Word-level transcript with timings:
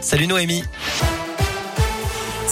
Salut 0.00 0.26
Noémie. 0.26 0.64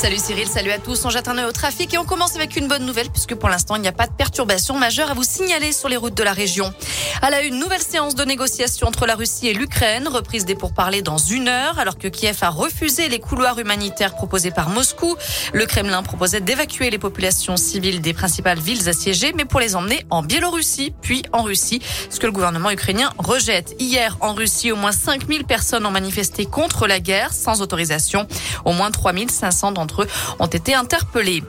Salut 0.00 0.16
Cyril, 0.16 0.48
salut 0.48 0.70
à 0.70 0.78
tous. 0.78 1.04
On 1.04 1.10
jette 1.10 1.28
un 1.28 1.36
œil 1.36 1.44
au 1.44 1.52
trafic 1.52 1.92
et 1.92 1.98
on 1.98 2.06
commence 2.06 2.34
avec 2.34 2.56
une 2.56 2.68
bonne 2.68 2.86
nouvelle 2.86 3.10
puisque 3.10 3.34
pour 3.34 3.50
l'instant 3.50 3.76
il 3.76 3.82
n'y 3.82 3.88
a 3.88 3.92
pas 3.92 4.06
de 4.06 4.12
perturbation 4.14 4.78
majeure 4.78 5.10
à 5.10 5.14
vous 5.14 5.24
signaler 5.24 5.72
sur 5.72 5.90
les 5.90 5.98
routes 5.98 6.14
de 6.14 6.22
la 6.22 6.32
région. 6.32 6.72
À 7.20 7.28
la 7.28 7.42
une 7.42 7.58
nouvelle 7.58 7.82
séance 7.82 8.14
de 8.14 8.24
négociation 8.24 8.86
entre 8.86 9.04
la 9.04 9.14
Russie 9.14 9.48
et 9.48 9.52
l'Ukraine, 9.52 10.08
reprise 10.08 10.46
des 10.46 10.54
pourparlers 10.54 11.02
dans 11.02 11.18
une 11.18 11.48
heure 11.48 11.78
alors 11.78 11.98
que 11.98 12.08
Kiev 12.08 12.38
a 12.40 12.48
refusé 12.48 13.10
les 13.10 13.18
couloirs 13.18 13.58
humanitaires 13.58 14.14
proposés 14.14 14.50
par 14.50 14.70
Moscou. 14.70 15.16
Le 15.52 15.66
Kremlin 15.66 16.02
proposait 16.02 16.40
d'évacuer 16.40 16.88
les 16.88 16.98
populations 16.98 17.58
civiles 17.58 18.00
des 18.00 18.14
principales 18.14 18.58
villes 18.58 18.88
assiégées 18.88 19.34
mais 19.36 19.44
pour 19.44 19.60
les 19.60 19.76
emmener 19.76 20.06
en 20.08 20.22
Biélorussie 20.22 20.94
puis 21.02 21.24
en 21.34 21.42
Russie, 21.42 21.82
ce 22.08 22.18
que 22.18 22.24
le 22.24 22.32
gouvernement 22.32 22.70
ukrainien 22.70 23.10
rejette. 23.18 23.76
Hier 23.78 24.16
en 24.22 24.32
Russie, 24.32 24.72
au 24.72 24.76
moins 24.76 24.92
5000 24.92 25.44
personnes 25.44 25.84
ont 25.84 25.90
manifesté 25.90 26.46
contre 26.46 26.86
la 26.86 27.00
guerre 27.00 27.34
sans 27.34 27.60
autorisation. 27.60 28.26
Au 28.64 28.72
moins 28.72 28.90
3500 28.90 29.72
eux 29.98 30.06
ont 30.38 30.46
été 30.46 30.74
interpellés. 30.74 31.42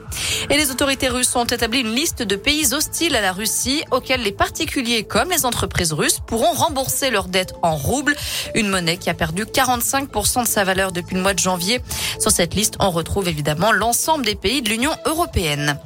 Et 0.50 0.56
les 0.56 0.70
autorités 0.70 1.08
russes 1.08 1.34
ont 1.36 1.44
établi 1.44 1.80
une 1.80 1.94
liste 1.94 2.22
de 2.22 2.36
pays 2.36 2.74
hostiles 2.74 3.16
à 3.16 3.20
la 3.20 3.32
Russie 3.32 3.84
auxquels 3.90 4.22
les 4.22 4.32
particuliers 4.32 5.04
comme 5.04 5.30
les 5.30 5.46
entreprises 5.46 5.92
russes 5.92 6.18
pourront 6.26 6.52
rembourser 6.52 7.10
leurs 7.10 7.28
dettes 7.28 7.54
en 7.62 7.76
roubles, 7.76 8.16
une 8.54 8.68
monnaie 8.68 8.96
qui 8.96 9.10
a 9.10 9.14
perdu 9.14 9.44
45% 9.44 10.42
de 10.42 10.48
sa 10.48 10.64
valeur 10.64 10.92
depuis 10.92 11.16
le 11.16 11.22
mois 11.22 11.34
de 11.34 11.38
janvier. 11.38 11.80
Sur 12.18 12.30
cette 12.30 12.54
liste, 12.54 12.74
on 12.80 12.90
retrouve 12.90 13.28
évidemment 13.28 13.72
l'ensemble 13.72 14.24
des 14.24 14.34
pays 14.34 14.62
de 14.62 14.68
l'Union 14.68 14.92
européenne. 15.06 15.78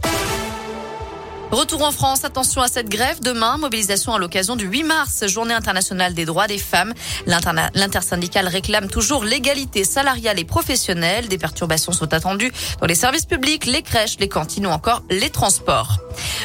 Retour 1.53 1.83
en 1.83 1.93
France, 1.93 2.25
attention 2.25 2.61
à 2.61 2.67
cette 2.67 2.89
grève. 2.89 3.21
Demain, 3.21 3.57
mobilisation 3.57 4.13
à 4.13 4.19
l'occasion 4.19 4.57
du 4.57 4.67
8 4.67 4.83
mars, 4.83 5.27
journée 5.29 5.55
internationale 5.55 6.13
des 6.13 6.25
droits 6.25 6.49
des 6.49 6.59
femmes. 6.59 6.93
L'intersyndicale 7.27 8.49
réclame 8.49 8.89
toujours 8.89 9.25
l'égalité 9.25 9.85
salariale 9.85 10.41
et 10.41 10.45
professionnelle. 10.45 11.29
Des 11.29 11.39
perturbations 11.39 11.93
sont 11.93 12.13
attendues 12.13 12.53
dans 12.81 12.87
les 12.87 12.97
services 12.97 13.27
publics, 13.27 13.65
les 13.67 13.83
crèches, 13.83 14.19
les 14.19 14.29
cantines 14.29 14.67
ou 14.67 14.71
encore 14.71 15.03
les 15.09 15.31
transports. 15.31 15.99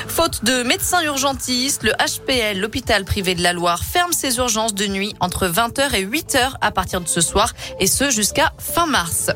Faute 0.08 0.44
de 0.44 0.62
médecins 0.64 1.02
urgentistes, 1.02 1.84
le 1.84 1.94
HPL, 1.94 2.60
l'hôpital 2.60 3.04
privé 3.04 3.34
de 3.34 3.42
la 3.42 3.54
Loire, 3.54 3.84
ferme 3.84 4.14
ses 4.14 4.38
urgences 4.38 4.76
de 4.76 4.86
nuit 4.86 5.16
entre 5.20 5.48
20h 5.48 5.96
et 5.96 6.06
8h 6.06 6.54
à 6.62 6.72
partir 6.72 7.02
de 7.02 7.08
ce 7.08 7.22
soir 7.22 7.54
et 7.80 7.88
ce 7.88 8.12
jusqu'à 8.12 8.54
fin 8.60 8.86
mars. 8.86 9.32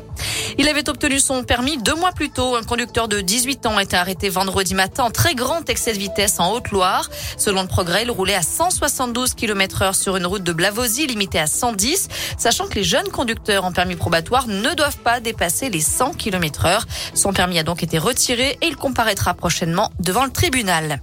Il 0.58 0.68
avait 0.68 0.88
obtenu 0.88 1.20
son 1.20 1.44
permis 1.44 1.76
deux 1.76 1.94
mois 1.94 2.12
plus 2.12 2.30
tôt. 2.30 2.56
Un 2.56 2.62
conducteur 2.62 3.08
de 3.08 3.20
18 3.20 3.66
ans 3.66 3.76
a 3.76 3.82
été 3.82 3.94
arrêté 3.94 4.30
vendredi 4.30 4.74
matin 4.74 5.04
en 5.04 5.10
très 5.10 5.34
grand 5.34 5.68
excès 5.68 5.92
de 5.92 5.98
vitesse 5.98 6.40
en 6.40 6.50
Haute-Loire. 6.52 7.10
Selon 7.36 7.60
le 7.60 7.68
progrès, 7.68 8.04
il 8.04 8.10
roulait 8.10 8.34
à 8.34 8.42
172 8.42 9.34
km 9.34 9.82
heure 9.82 9.94
sur 9.94 10.16
une 10.16 10.24
route 10.24 10.42
de 10.42 10.52
Blavozy 10.54 11.06
limitée 11.06 11.38
à 11.38 11.46
110, 11.46 12.08
sachant 12.38 12.68
que 12.68 12.76
les 12.76 12.84
jeunes 12.84 13.08
conducteurs 13.08 13.66
en 13.66 13.72
permis 13.72 13.96
probatoire 13.96 14.48
ne 14.48 14.72
doivent 14.74 14.98
pas 14.98 15.20
dépasser 15.20 15.68
les 15.68 15.80
100 15.80 16.14
km 16.14 16.64
heure. 16.64 16.86
Son 17.12 17.34
permis 17.34 17.58
a 17.58 17.62
donc 17.62 17.82
été 17.82 17.98
retiré 17.98 18.56
et 18.62 18.66
il 18.66 18.76
comparaîtra 18.76 19.34
prochainement 19.34 19.92
devant 20.00 20.24
le 20.24 20.32
tribunal. 20.32 21.02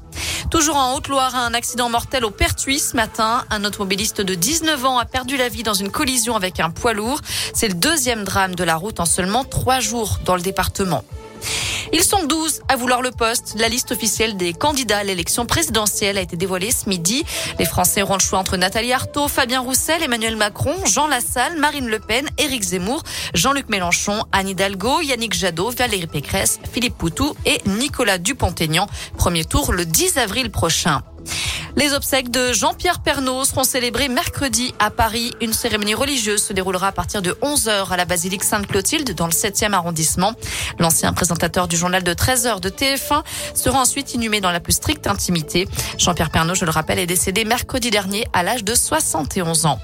Toujours 0.53 0.75
en 0.75 0.93
Haute-Loire, 0.93 1.35
un 1.35 1.55
accident 1.55 1.89
mortel 1.89 2.23
au 2.23 2.29
Pertuis 2.29 2.77
ce 2.77 2.95
matin. 2.95 3.43
Un 3.49 3.65
automobiliste 3.65 4.21
de 4.21 4.35
19 4.35 4.85
ans 4.85 4.99
a 4.99 5.05
perdu 5.05 5.35
la 5.35 5.49
vie 5.49 5.63
dans 5.63 5.73
une 5.73 5.89
collision 5.89 6.35
avec 6.35 6.59
un 6.59 6.69
poids 6.69 6.93
lourd. 6.93 7.21
C'est 7.55 7.69
le 7.69 7.73
deuxième 7.73 8.23
drame 8.23 8.53
de 8.53 8.63
la 8.63 8.75
route 8.75 8.99
en 8.99 9.05
seulement 9.05 9.45
trois 9.45 9.79
jours 9.79 10.19
dans 10.25 10.35
le 10.35 10.43
département. 10.43 11.03
Ils 11.95 12.03
sont 12.03 12.25
12 12.25 12.61
à 12.69 12.75
vouloir 12.75 13.03
le 13.03 13.11
poste. 13.11 13.53
La 13.59 13.69
liste 13.69 13.91
officielle 13.91 14.35
des 14.35 14.53
candidats 14.53 14.97
à 14.97 15.03
l'élection 15.03 15.45
présidentielle 15.45 16.17
a 16.17 16.21
été 16.21 16.35
dévoilée 16.35 16.71
ce 16.71 16.89
midi. 16.89 17.23
Les 17.59 17.65
Français 17.65 18.01
auront 18.01 18.15
le 18.15 18.19
choix 18.19 18.39
entre 18.39 18.57
Nathalie 18.57 18.91
Arthaud, 18.91 19.27
Fabien 19.27 19.61
Roussel, 19.61 20.01
Emmanuel 20.01 20.35
Macron, 20.35 20.73
Jean 20.87 21.05
Lassalle, 21.05 21.55
Marine 21.59 21.87
Le 21.87 21.99
Pen, 21.99 22.27
Éric 22.39 22.63
Zemmour, 22.63 23.03
Jean-Luc 23.35 23.69
Mélenchon, 23.69 24.23
Anne 24.31 24.49
Hidalgo, 24.49 25.01
Yannick 25.01 25.35
Jadot, 25.35 25.69
Valérie 25.69 26.07
Pécresse, 26.07 26.59
Philippe 26.71 26.97
Poutou 26.97 27.35
et 27.45 27.61
Nicolas 27.67 28.17
Dupont-Aignan. 28.17 28.87
Premier 29.15 29.45
tour 29.45 29.71
le 29.71 29.85
10 29.85 30.17
avril 30.17 30.49
prochain. 30.49 31.03
Les 31.75 31.93
obsèques 31.93 32.29
de 32.29 32.53
Jean-Pierre 32.53 33.01
Pernaud 33.01 33.45
seront 33.45 33.63
célébrées 33.63 34.07
mercredi 34.07 34.75
à 34.77 34.91
Paris. 34.91 35.33
Une 35.41 35.53
cérémonie 35.53 35.95
religieuse 35.95 36.43
se 36.43 36.53
déroulera 36.53 36.87
à 36.87 36.91
partir 36.91 37.21
de 37.21 37.31
11h 37.41 37.89
à 37.89 37.97
la 37.97 38.05
basilique 38.05 38.43
Sainte-Clotilde 38.43 39.15
dans 39.15 39.25
le 39.25 39.31
7e 39.31 39.73
arrondissement. 39.73 40.33
L'ancien 40.77 41.11
présentateur 41.13 41.67
du 41.67 41.75
journal 41.75 42.03
de 42.03 42.13
13h 42.13 42.59
de 42.59 42.69
TF1 42.69 43.23
sera 43.55 43.79
ensuite 43.79 44.13
inhumé 44.13 44.39
dans 44.39 44.51
la 44.51 44.59
plus 44.59 44.73
stricte 44.73 45.07
intimité. 45.07 45.67
Jean-Pierre 45.97 46.29
Pernaud, 46.29 46.55
je 46.55 46.65
le 46.65 46.71
rappelle, 46.71 46.99
est 46.99 47.07
décédé 47.07 47.43
mercredi 47.43 47.89
dernier 47.89 48.27
à 48.33 48.43
l'âge 48.43 48.63
de 48.63 48.75
71 48.75 49.65
ans. 49.65 49.79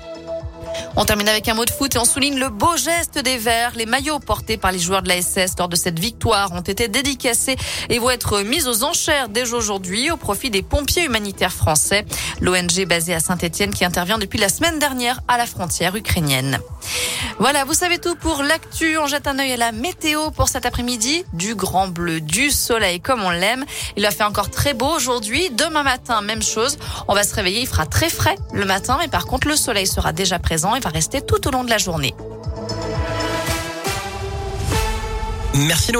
On 0.95 1.05
termine 1.05 1.29
avec 1.29 1.47
un 1.47 1.53
mot 1.53 1.65
de 1.65 1.69
foot 1.69 1.95
et 1.95 1.97
on 1.97 2.05
souligne 2.05 2.39
le 2.39 2.49
beau 2.49 2.75
geste 2.75 3.19
des 3.19 3.37
Verts. 3.37 3.71
Les 3.75 3.85
maillots 3.85 4.19
portés 4.19 4.57
par 4.57 4.71
les 4.71 4.79
joueurs 4.79 5.01
de 5.01 5.09
la 5.09 5.21
SS 5.21 5.53
lors 5.57 5.69
de 5.69 5.75
cette 5.75 5.99
victoire 5.99 6.51
ont 6.51 6.61
été 6.61 6.87
dédicacés 6.87 7.55
et 7.89 7.99
vont 7.99 8.09
être 8.09 8.41
mis 8.41 8.67
aux 8.67 8.83
enchères 8.83 9.29
dès 9.29 9.53
aujourd'hui 9.53 10.11
au 10.11 10.17
profit 10.17 10.49
des 10.49 10.61
pompiers 10.61 11.05
humanitaires 11.05 11.53
français. 11.53 12.05
L'ONG 12.41 12.85
basée 12.87 13.13
à 13.13 13.19
Saint-Etienne 13.19 13.73
qui 13.73 13.85
intervient 13.85 14.17
depuis 14.17 14.39
la 14.39 14.49
semaine 14.49 14.79
dernière 14.79 15.21
à 15.27 15.37
la 15.37 15.45
frontière 15.45 15.95
ukrainienne. 15.95 16.59
Voilà, 17.37 17.63
vous 17.63 17.73
savez 17.73 17.99
tout 17.99 18.15
pour 18.15 18.43
l'actu. 18.43 18.97
On 18.97 19.07
jette 19.07 19.27
un 19.27 19.39
œil 19.39 19.53
à 19.53 19.57
la 19.57 19.71
météo 19.71 20.31
pour 20.31 20.49
cet 20.49 20.65
après-midi. 20.65 21.23
Du 21.33 21.55
grand 21.55 21.87
bleu, 21.87 22.19
du 22.19 22.49
soleil 22.51 22.99
comme 22.99 23.23
on 23.23 23.29
l'aime. 23.29 23.63
Il 23.95 24.05
a 24.05 24.11
fait 24.11 24.23
encore 24.23 24.49
très 24.49 24.73
beau 24.73 24.89
aujourd'hui. 24.89 25.49
Demain 25.51 25.83
matin, 25.83 26.21
même 26.21 26.41
chose. 26.41 26.77
On 27.07 27.13
va 27.13 27.23
se 27.23 27.33
réveiller, 27.33 27.61
il 27.61 27.67
fera 27.67 27.85
très 27.85 28.09
frais 28.09 28.35
le 28.53 28.65
matin, 28.65 28.97
mais 28.99 29.07
par 29.07 29.25
contre, 29.25 29.47
le 29.47 29.55
soleil 29.55 29.87
sera 29.87 30.11
déjà 30.11 30.39
présent 30.39 30.75
va 30.79 30.89
rester 30.89 31.21
tout 31.21 31.47
au 31.47 31.51
long 31.51 31.63
de 31.63 31.69
la 31.69 31.77
journée. 31.77 32.13
Merci 35.53 35.91
Noémie. 35.91 35.97